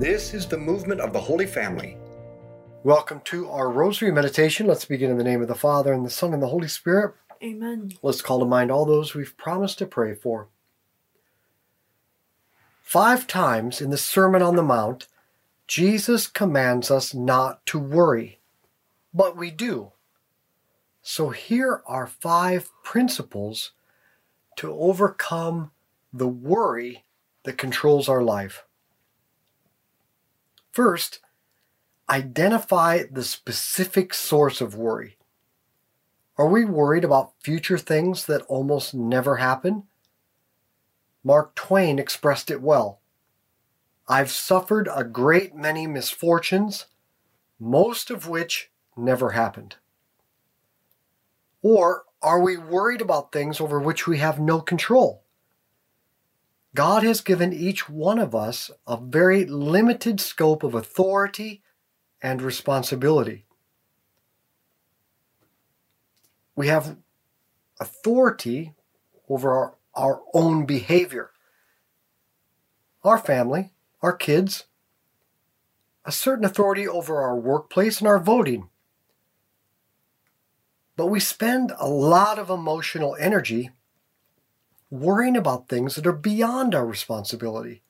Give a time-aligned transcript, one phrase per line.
[0.00, 1.98] This is the movement of the Holy Family.
[2.84, 4.66] Welcome to our Rosary Meditation.
[4.66, 7.16] Let's begin in the name of the Father, and the Son, and the Holy Spirit.
[7.42, 7.92] Amen.
[8.00, 10.48] Let's call to mind all those we've promised to pray for.
[12.80, 15.06] Five times in the Sermon on the Mount,
[15.66, 18.40] Jesus commands us not to worry,
[19.12, 19.92] but we do.
[21.02, 23.72] So here are five principles
[24.56, 25.72] to overcome
[26.10, 27.04] the worry
[27.42, 28.64] that controls our life.
[30.72, 31.20] First,
[32.08, 35.16] identify the specific source of worry.
[36.38, 39.84] Are we worried about future things that almost never happen?
[41.22, 43.00] Mark Twain expressed it well.
[44.08, 46.86] I've suffered a great many misfortunes,
[47.58, 49.76] most of which never happened.
[51.62, 55.24] Or are we worried about things over which we have no control?
[56.74, 61.62] God has given each one of us a very limited scope of authority
[62.22, 63.44] and responsibility.
[66.54, 66.96] We have
[67.80, 68.74] authority
[69.28, 71.30] over our, our own behavior,
[73.02, 73.70] our family,
[74.02, 74.64] our kids,
[76.04, 78.68] a certain authority over our workplace and our voting.
[80.96, 83.70] But we spend a lot of emotional energy
[84.90, 87.82] worrying about things that are beyond our responsibility.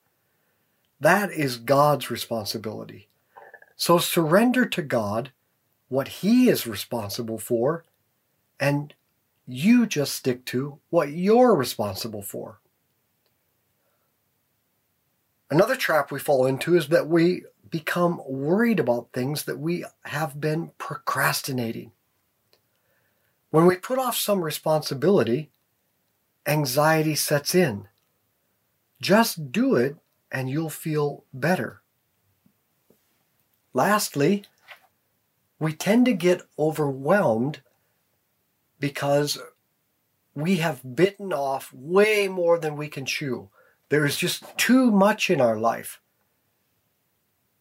[0.99, 3.09] That is God's responsibility.
[3.75, 5.31] So surrender to God
[5.89, 7.83] what He is responsible for,
[8.59, 8.93] and
[9.47, 12.59] you just stick to what you're responsible for.
[15.49, 20.39] Another trap we fall into is that we become worried about things that we have
[20.39, 21.91] been procrastinating.
[23.49, 25.50] When we put off some responsibility,
[26.45, 27.87] anxiety sets in.
[29.01, 29.97] Just do it
[30.31, 31.81] and you'll feel better.
[33.73, 34.43] Lastly,
[35.59, 37.61] we tend to get overwhelmed
[38.79, 39.39] because
[40.33, 43.49] we have bitten off way more than we can chew.
[43.89, 45.99] There is just too much in our life.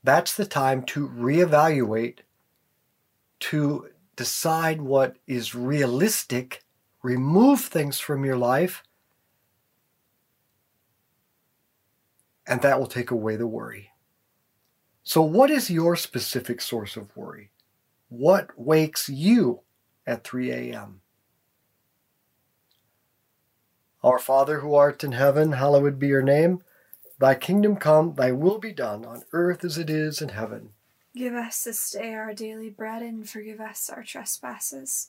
[0.03, 2.21] That's the time to reevaluate,
[3.41, 6.65] to decide what is realistic,
[7.03, 8.83] remove things from your life,
[12.47, 13.91] and that will take away the worry.
[15.03, 17.51] So, what is your specific source of worry?
[18.09, 19.61] What wakes you
[20.07, 21.01] at 3 a.m.?
[24.03, 26.63] Our Father who art in heaven, hallowed be your name.
[27.19, 30.71] Thy kingdom come, thy will be done, on earth as it is in heaven.
[31.15, 35.09] Give us this day our daily bread, and forgive us our trespasses,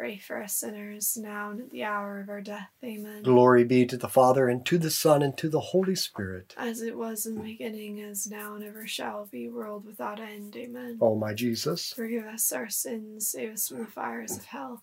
[0.00, 2.70] pray for us sinners, now and at the hour of our death.
[2.82, 3.22] Amen.
[3.22, 6.54] Glory be to the Father, and to the Son, and to the Holy Spirit.
[6.56, 10.56] As it was in the beginning, as now, and ever shall be, world without end.
[10.56, 10.96] Amen.
[11.02, 14.82] O my Jesus, Forgive us our sins, save us from the fires of hell.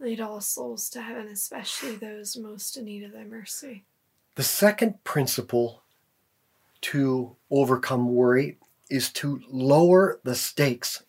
[0.00, 3.84] Lead all souls to heaven, especially those most in need of thy mercy.
[4.34, 5.84] the second principle
[6.80, 8.58] to overcome worry
[8.90, 11.04] is to lower the stakes.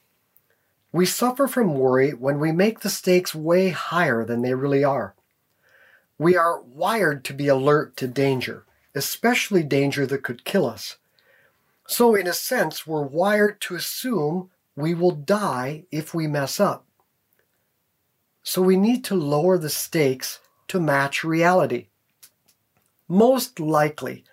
[0.92, 5.16] We suffer from worry when we make the stakes way higher than they really are.
[6.18, 10.98] We are wired to be alert to danger, especially danger that could kill us.
[11.88, 16.86] So, in a sense, we're wired to assume we will die if we mess up.
[18.44, 20.40] So, we need to lower the stakes
[20.70, 21.88] to match reality.
[23.08, 24.24] Most likely,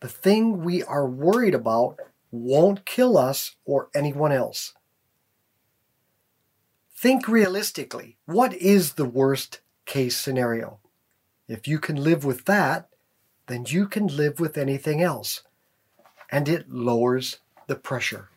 [0.00, 1.98] the thing we are worried about
[2.30, 4.74] won't kill us or anyone else.
[7.02, 8.16] Think realistically.
[8.26, 10.78] What is the worst case scenario?
[11.48, 12.90] If you can live with that,
[13.48, 15.42] then you can live with anything else.
[16.30, 18.28] And it lowers the pressure.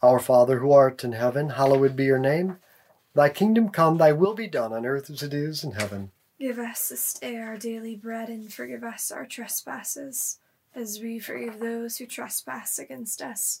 [0.00, 2.58] Our Father who art in heaven, hallowed be your name.
[3.14, 6.12] Thy kingdom come, thy will be done on earth as it is in heaven.
[6.38, 10.38] Give us this day our daily bread, and forgive us our trespasses,
[10.72, 13.60] as we forgive those who trespass against us.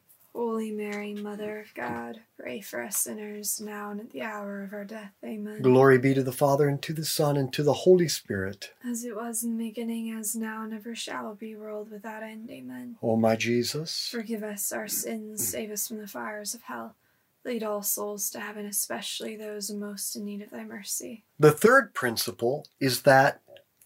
[0.61, 4.73] Holy Mary, Mother of God, pray for us sinners, now and at the hour of
[4.73, 5.11] our death.
[5.25, 5.63] Amen.
[5.63, 8.71] Glory be to the Father, and to the Son, and to the Holy Spirit.
[8.85, 12.51] As it was in the beginning, as now, and ever shall be, world without end.
[12.51, 12.97] Amen.
[13.01, 16.95] O my Jesus, Forgive us our sins, save us from the fires of hell.
[17.43, 21.23] Lead all souls to heaven, especially those most in need of thy mercy.
[21.39, 23.41] the third principle is that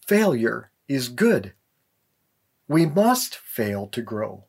[0.06, 1.54] failure is good.
[2.68, 4.44] We must fail to grow.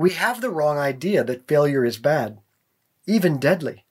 [0.00, 2.38] We have the wrong idea that failure is bad,
[3.06, 3.84] even deadly,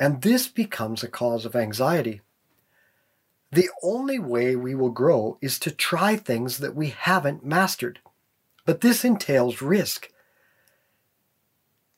[0.00, 2.22] and this becomes a cause of anxiety.
[3.52, 8.00] The only way we will grow is to try things that we haven't mastered,
[8.66, 10.10] but this entails risk.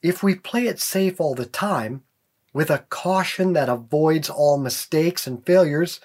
[0.02, 2.02] If we play it safe all the time,
[2.52, 5.98] with a caution that avoids all mistakes and failures,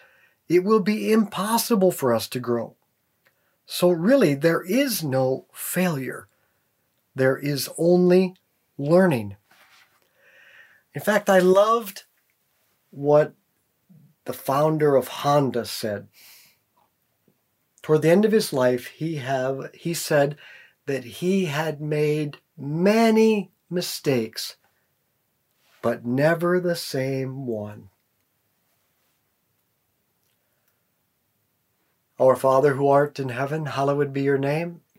[0.48, 2.77] it will be impossible for us to grow.
[3.65, 6.29] So, really, there is no failure.
[7.15, 8.36] There is only
[8.77, 9.36] learning.
[10.94, 12.03] In fact, I loved
[12.89, 13.34] what
[14.25, 16.08] the founder of Honda said.
[17.82, 20.38] toward the end of his life, he have he said
[20.86, 24.58] that he had made many mistakes,
[25.82, 27.89] but never the same one.
[32.20, 34.82] Our Father who art in heaven, hallowed be your name.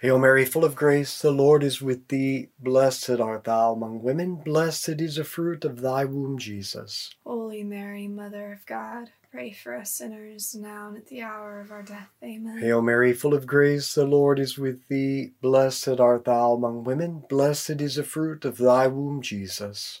[0.00, 2.48] Hail Mary, full of grace, the Lord is with thee.
[2.58, 7.10] Blessed art thou among women, blessed is the fruit of thy womb, Jesus.
[7.26, 11.70] Holy Mary, Mother of God, pray for us sinners now and at the hour of
[11.70, 12.08] our death.
[12.24, 12.56] Amen.
[12.60, 15.32] Hail Mary, full of grace, the Lord is with thee.
[15.42, 20.00] Blessed art thou among women, blessed is the fruit of thy womb, Jesus.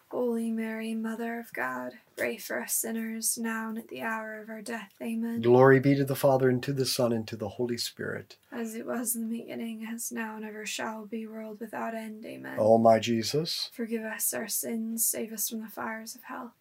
[0.31, 4.49] Holy Mary, Mother of God, pray for us sinners now and at the hour of
[4.49, 4.93] our death.
[5.01, 5.41] Amen.
[5.41, 8.37] Glory be to the Father, and to the Son, and to the Holy Spirit.
[8.49, 12.25] As it was in the beginning, as now, and ever shall be, world without end.
[12.25, 12.55] Amen.
[12.57, 16.53] O my Jesus, Forgive us our sins, save us from the fires of hell.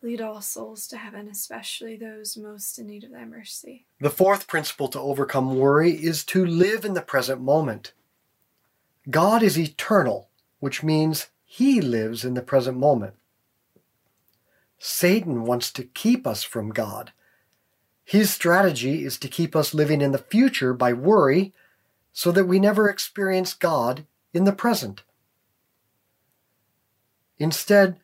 [0.00, 3.84] Lead all souls to heaven, especially those most in need of thy mercy.
[4.00, 7.94] the fourth principle to overcome worry is to live in the present moment.
[9.10, 10.28] God is eternal,
[10.60, 13.14] which means he lives in the present moment.
[14.78, 17.10] Satan wants to keep us from God.
[18.04, 21.54] His strategy is to keep us living in the future by worry
[22.12, 25.04] so that we never experience God in the present.
[27.38, 27.98] Instead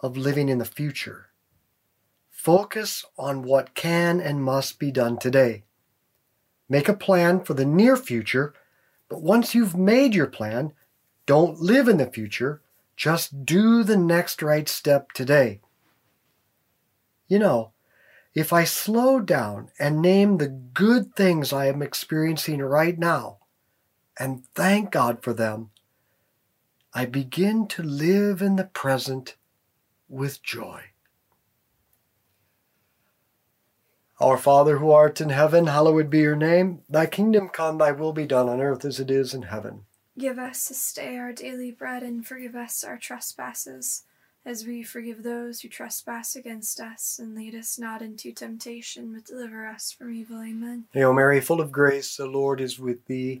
[0.00, 1.30] of living in the future,
[2.28, 5.64] focus on what can and must be done today.
[6.68, 8.52] Make a plan for the near future,
[9.08, 10.74] but once you've made your plan,
[11.24, 12.60] don't live in the future,
[13.00, 15.58] just do the next right step today.
[17.28, 17.72] You know,
[18.34, 23.38] if I slow down and name the good things I am experiencing right now
[24.18, 25.70] and thank God for them,
[26.92, 29.36] I begin to live in the present
[30.06, 30.82] with joy.
[34.20, 36.82] Our Father who art in heaven, hallowed be your name.
[36.86, 39.86] Thy kingdom come, thy will be done on earth as it is in heaven.
[40.20, 44.02] Give us this day our daily bread, and forgive us our trespasses,
[44.44, 47.18] as we forgive those who trespass against us.
[47.18, 50.42] And lead us not into temptation, but deliver us from evil.
[50.42, 50.84] Amen.
[50.92, 53.40] Hail Mary, full of grace, the Lord is with thee.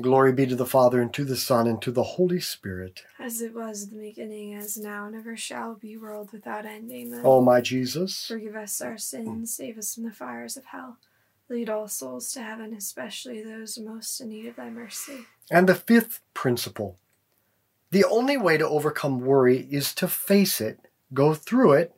[0.00, 3.02] Glory be to the Father, and to the Son, and to the Holy Spirit.
[3.18, 6.90] As it was in the beginning, as now, and ever shall be, world without end.
[6.90, 7.22] Amen.
[7.24, 10.98] O my Jesus, Forgive us our sins, save us from the fires of hell.
[11.48, 15.26] Lead all souls to heaven, especially those most in need of thy mercy.
[15.50, 16.98] And the fifth principle
[17.90, 20.78] the only way to overcome worry is to face it,
[21.14, 21.94] go through it,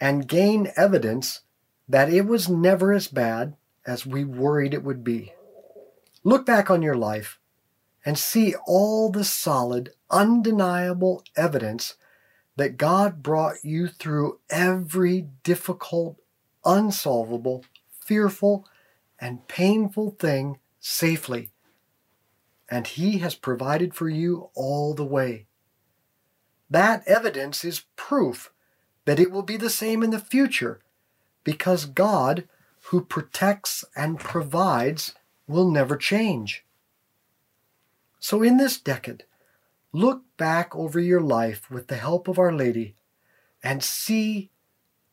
[0.00, 1.40] and gain evidence
[1.88, 5.32] that it was never as bad as we worried it would be.
[6.22, 7.38] Look back on your life
[8.04, 11.94] and see all the solid, undeniable evidence
[12.56, 16.16] that God brought you through every difficult,
[16.64, 17.64] unsolvable,
[18.00, 18.66] fearful,
[19.18, 21.50] and painful thing safely.
[22.68, 25.46] And He has provided for you all the way.
[26.68, 28.52] That evidence is proof
[29.04, 30.80] that it will be the same in the future
[31.44, 32.46] because God,
[32.84, 35.14] who protects and provides,
[35.50, 36.64] will never change.
[38.18, 39.24] So, in this decade,
[39.92, 42.94] look back over your life with the help of Our Lady
[43.62, 44.50] and see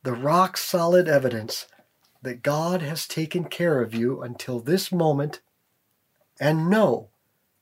[0.04, 1.68] the rock solid evidence
[2.22, 5.42] that God has taken care of you until this moment
[6.40, 7.10] and know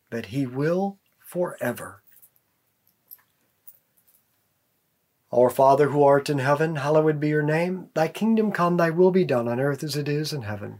[0.09, 2.01] that He will forever.
[5.31, 7.89] Our Father who art in heaven, hallowed be your name.
[7.93, 10.79] Thy kingdom come, thy will be done on earth as it is in heaven.